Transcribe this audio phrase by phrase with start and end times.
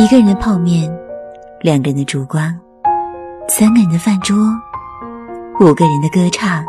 [0.00, 0.90] 一个人的泡面，
[1.60, 2.58] 两个人的烛光，
[3.46, 4.34] 三个人的饭桌，
[5.60, 6.64] 五个人的歌唱。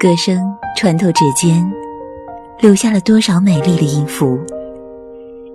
[0.00, 0.40] 歌声
[0.74, 1.70] 穿透指尖，
[2.60, 4.40] 留下了多少美丽的音符？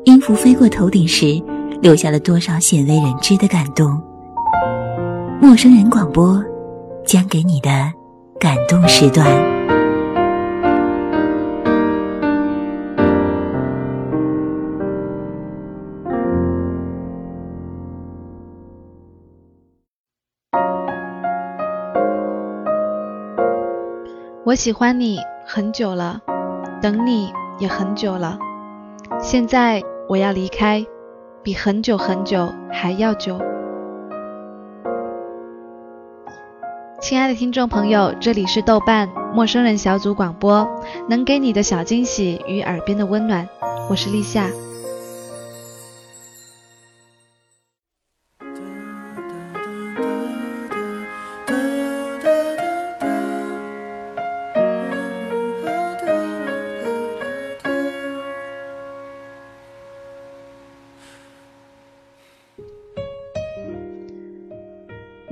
[0.03, 1.43] 音符飞过头顶时，
[1.81, 3.99] 留下了多少鲜为人知的感动？
[5.41, 6.39] 陌生人广播，
[7.03, 7.91] 将给你的
[8.39, 9.52] 感动时段。
[24.53, 25.17] 我喜欢你
[25.47, 26.21] 很久了，
[26.79, 28.37] 等你也很久了。
[29.19, 30.85] 现在我要离开，
[31.41, 33.41] 比很久很久还要久。
[37.01, 40.67] 亲爱的听众朋友，这里是豆瓣陌生人小组广播，
[41.09, 43.49] 能给你的小惊喜与耳边的温暖，
[43.89, 44.51] 我是立夏。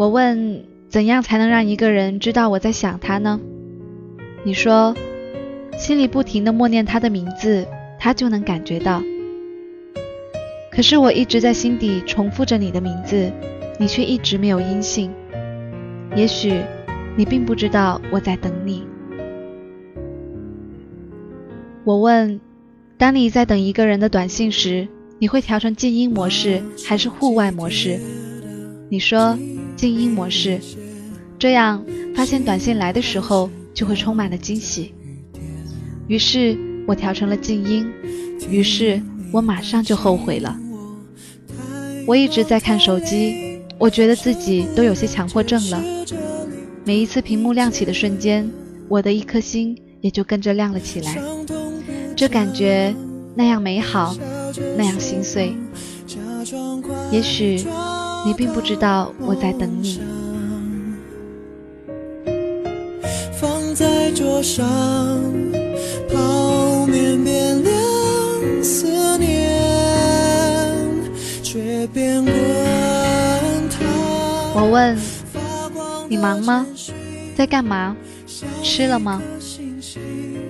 [0.02, 3.40] 我问：怎样才能让一个人知道我在想他呢？
[4.44, 4.96] 你说，
[5.78, 7.68] 心里不停的默念他的名字，
[8.00, 9.04] 他就能感觉到。
[10.72, 13.32] 可是我一直在心底重复着你的名字，
[13.78, 15.12] 你却一直没有音信。
[16.16, 16.60] 也许
[17.16, 18.84] 你并不知道我在等你。
[21.84, 22.42] 我问：
[22.98, 24.88] 当你在等一个人的短信时，
[25.20, 28.00] 你会调成静音模式还是户外模式？
[28.90, 29.38] 你说。
[29.76, 30.60] 静音模式，
[31.40, 31.84] 这样
[32.16, 34.94] 发现短信来的时候就会充满了惊喜。
[36.08, 37.90] 于是我调成了静音，
[38.50, 40.58] 于是我马上就后悔了。
[42.06, 45.82] 我一直在看手机，我觉得自己都有些强迫症了。
[46.84, 48.50] 每一次屏幕亮起的瞬间，
[48.90, 51.18] 我的一颗心也就跟着亮了起来。
[52.16, 52.94] 这感觉
[53.36, 54.16] 那样美好，
[54.78, 55.56] 那样心碎。
[57.12, 57.64] 也许。
[58.26, 60.00] 你并不知道我在等你。
[63.40, 64.68] 放在桌上，
[66.12, 70.80] 泡面变凉，思念
[71.42, 72.34] 却变滚
[73.70, 73.82] 烫。
[74.54, 74.96] 我问
[76.08, 76.68] 你忙吗？
[77.36, 77.96] 在干嘛？
[78.62, 79.22] 吃了吗？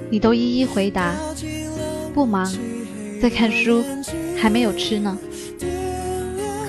[0.10, 1.16] 你都一一回答，
[2.14, 2.52] 不忙，
[3.22, 3.82] 在看书，
[4.38, 5.18] 还没有吃呢。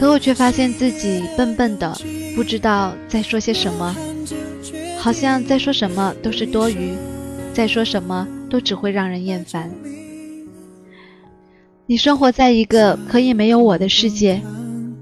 [0.02, 1.96] 可我却发现自己笨笨的，
[2.34, 3.94] 不知道在说些什么，
[4.98, 6.90] 好像在说什么都是多余，
[7.54, 9.70] 在说什么都只会让人厌烦。
[11.86, 14.42] 你生活在一个可以没有我的世界，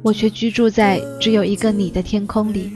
[0.03, 2.71] 我却居住在只有一个你的天空里，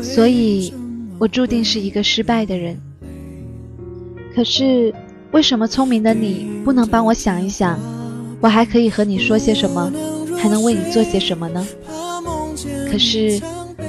[0.00, 0.72] 所以，
[1.18, 2.80] 我注定是一个失败的人。
[4.34, 4.90] 可是，
[5.32, 7.78] 为什么聪明的你不能帮我想一想，
[8.40, 9.92] 我还可以和你说些什么？
[10.44, 11.66] 还能为你做些什么呢？
[12.90, 13.40] 可是，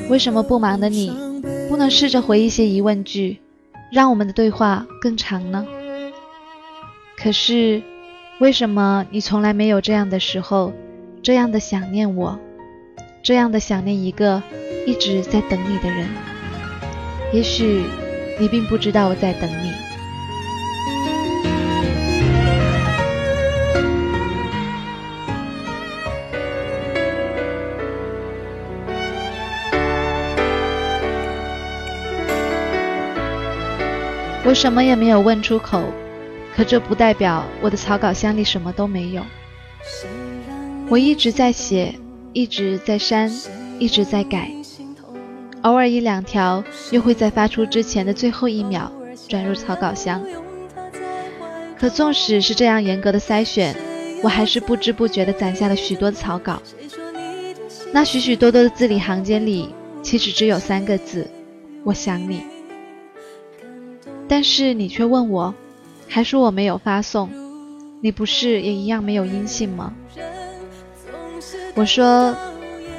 [0.07, 1.11] 为什么不忙的你，
[1.67, 3.41] 不能试着回一些疑问句，
[3.91, 5.66] 让我们的对话更长呢？
[7.17, 7.83] 可是，
[8.39, 10.71] 为什么你从来没有这样的时候，
[11.21, 12.39] 这样的想念我，
[13.22, 14.41] 这样的想念一个
[14.87, 16.07] 一直在等你的人？
[17.33, 17.83] 也许，
[18.39, 19.73] 你并不知道我在等你。
[34.45, 35.81] 我什么也没有问出口，
[36.56, 39.23] 可这不代表我的草稿箱里什么都没有。
[40.88, 41.95] 我一直在写，
[42.31, 43.31] 一直在删，
[43.79, 44.51] 一直在改，
[45.63, 48.91] 偶尔一两条又会在发出之前的最后一秒
[49.28, 50.23] 转入草稿箱。
[51.79, 53.75] 可纵使是这样严格的筛选，
[54.22, 56.61] 我还是不知不觉地攒下了许多草稿。
[57.91, 59.73] 那许许多多的字里行间里，
[60.03, 61.28] 其实只有三个字：
[61.84, 62.54] 我想你。
[64.27, 65.53] 但是你却问我，
[66.07, 67.29] 还说我没有发送，
[68.01, 69.93] 你不是也一样没有音信吗？
[71.75, 72.35] 我说，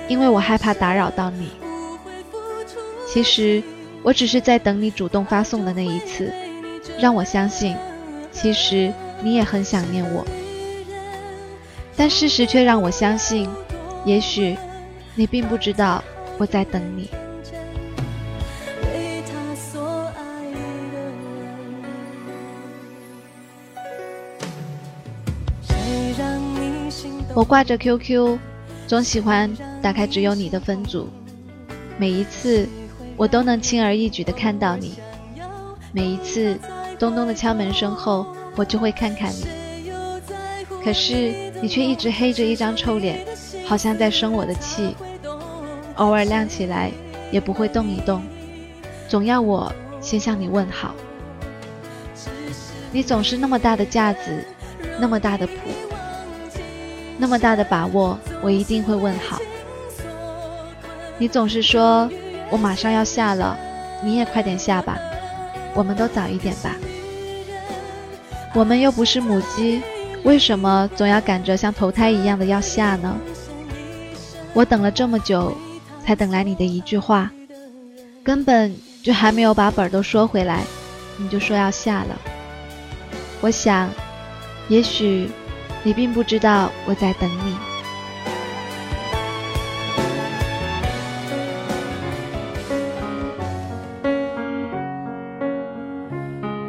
[0.08, 1.50] 因为我害怕打扰到你。
[3.08, 3.62] 其实
[4.02, 6.32] 我只是在等你主动发送的那一次，
[6.98, 7.74] 让我相信，
[8.30, 10.24] 其实你也很想念我。
[11.96, 13.48] 但事实却让我相信，
[14.04, 14.56] 也许
[15.14, 16.04] 你并不知道
[16.36, 17.08] 我在等你。
[27.36, 28.38] 我挂着 QQ，
[28.86, 31.06] 总喜欢打开只有你的分组，
[31.98, 32.66] 每一次
[33.14, 34.94] 我都能轻而易举地看到你，
[35.92, 36.58] 每一次
[36.98, 39.44] 咚咚的敲门声后，我就会看看你，
[40.82, 43.22] 可是你却一直黑着一张臭脸，
[43.66, 44.96] 好像在生我的气，
[45.96, 46.90] 偶尔亮起来
[47.30, 48.22] 也不会动一动，
[49.08, 50.94] 总要我先向你问好，
[52.90, 54.42] 你总是那么大的架子，
[54.98, 55.52] 那么大的谱。
[57.18, 59.40] 那么大的把握，我一定会问好。
[61.18, 62.10] 你总是说
[62.50, 63.56] 我马上要下了，
[64.04, 64.98] 你也快点下吧，
[65.74, 66.76] 我们都早一点吧。
[68.54, 69.82] 我们又不是母鸡，
[70.24, 73.16] 为什么总要赶着像投胎一样的要下呢？
[74.52, 75.56] 我等了这么久，
[76.04, 77.30] 才等来你的一句话，
[78.22, 80.64] 根本就还没有把本都说回来，
[81.16, 82.18] 你就说要下了。
[83.40, 83.88] 我想，
[84.68, 85.30] 也许。
[85.86, 87.56] 你并不知道我在等你。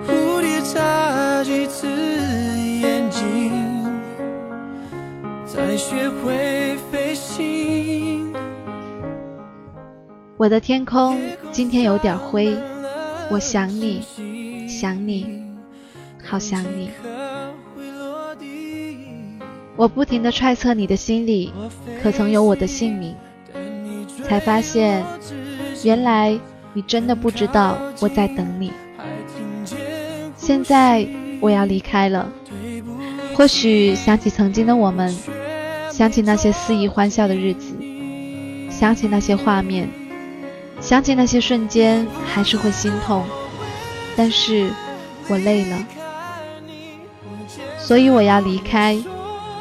[0.06, 1.88] 蝴蝶眨几次
[2.80, 3.52] 眼睛，
[5.48, 8.32] 才学会飞行。
[10.38, 11.20] 我的天空
[11.52, 12.56] 今天有点灰，
[13.32, 14.00] 我想你，
[14.70, 15.44] 想你，
[16.24, 16.92] 好想你。
[19.78, 21.54] 我不停地揣测你的心里，
[22.02, 23.16] 可曾有我的姓名？
[24.28, 25.06] 才发现，
[25.84, 26.38] 原来
[26.74, 28.74] 你真的不知道我在等你。
[30.36, 31.08] 现在
[31.40, 32.28] 我要离开了，
[33.36, 35.16] 或许想起曾经的我们，
[35.92, 37.76] 想起那些肆意欢笑的日子，
[38.72, 39.88] 想起那些画面，
[40.82, 43.24] 想起那些瞬间，还是会心痛。
[44.16, 44.72] 但是
[45.30, 45.86] 我累了，
[47.78, 48.98] 所以我要离开。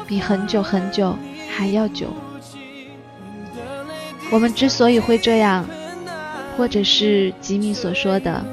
[0.07, 1.15] 比很久很久
[1.55, 2.07] 还要久。
[4.31, 5.65] 我们之所以会这样，
[6.57, 8.43] 或者是吉米所说的，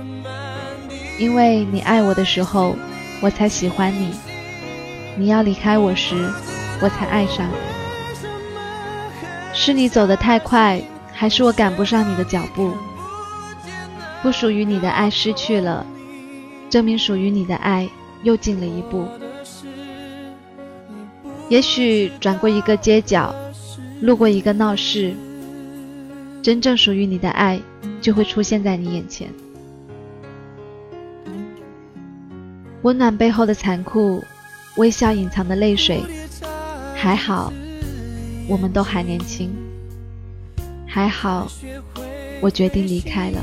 [1.19, 2.77] 因为你爱我的时候，
[3.21, 4.11] 我才喜欢你；
[5.17, 6.31] 你要离开我时，
[6.81, 7.49] 我才爱上。
[9.53, 12.73] 是你走得太快，还是我赶不上你的脚步？
[14.23, 15.87] 不属于你的爱失去了，
[16.69, 17.89] 证明属于你的爱
[18.23, 19.09] 又进了一步。
[21.55, 23.33] 也许转过一个街角，
[24.01, 25.15] 路过一个闹市，
[26.43, 27.61] 真正属于你的爱
[28.01, 29.29] 就会出现在你眼前。
[32.83, 34.21] 温暖背后的残酷，
[34.79, 36.03] 微笑隐藏的泪水。
[36.97, 37.53] 还好，
[38.49, 39.49] 我们都还年轻。
[40.89, 41.47] 还好，
[42.41, 43.39] 我决定离开了。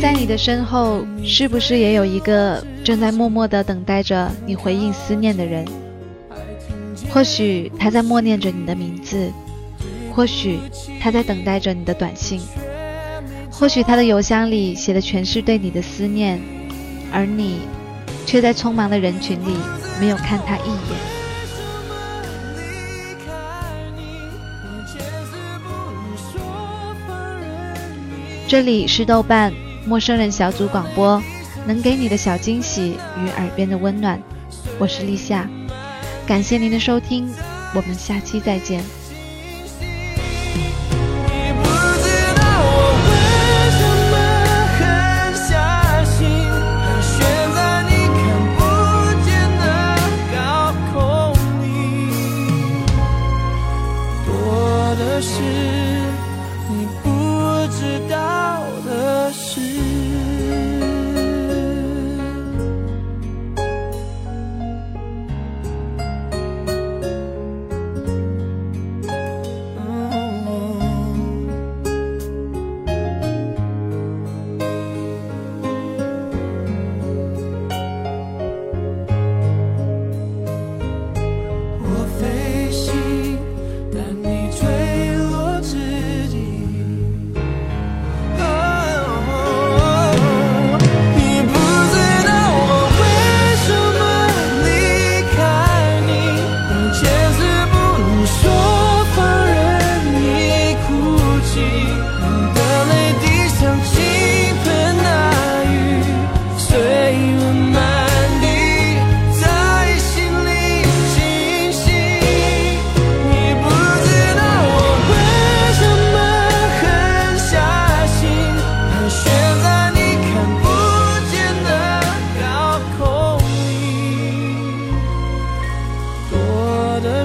[0.00, 5.66] 在你的身后，是不是也有一个正在默默的等待着你回应思念的人？
[7.10, 9.30] 或许他在默念着你的名字，
[10.14, 10.60] 或许
[11.00, 12.40] 他在等待着你的短信，
[13.50, 16.40] 或许他的邮箱里写的全是对你的思念，
[17.12, 17.60] 而你
[18.24, 19.56] 却在匆忙的人群里
[20.00, 21.17] 没有看他一眼。
[28.48, 29.52] 这里是豆瓣
[29.84, 31.22] 陌生人小组广播，
[31.66, 34.18] 能给你的小惊喜与耳边的温暖，
[34.78, 35.46] 我是立夏，
[36.26, 37.30] 感谢您的收听，
[37.74, 38.82] 我们下期再见。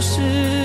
[0.03, 0.62] 是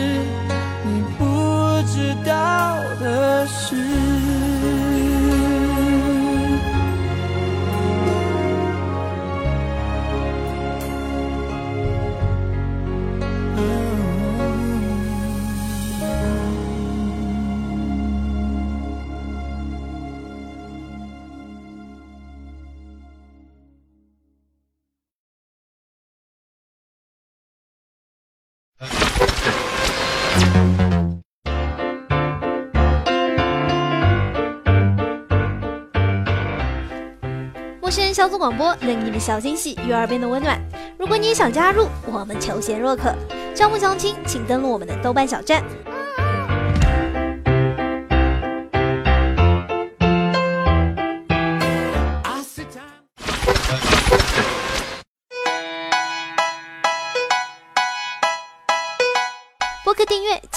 [37.81, 40.61] 陌生人小组广播，能给你们小惊喜与耳边的温暖。
[40.99, 43.15] 如果你也想加入，我们求贤若渴。
[43.55, 45.65] 招募相亲，请登录我们的豆瓣小站。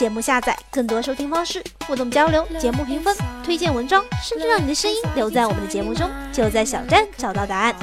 [0.02, 3.16] 节目下载、更多收听方式、互动交流、节目评分、
[3.46, 7.76] 推荐文章，甚至让你的声音留在我们的节目中，就在小站找到答案。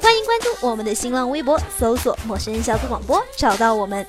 [0.00, 4.06] 欢迎关注我们的新浪微博，搜索“陌生人小组广播”，找到我们。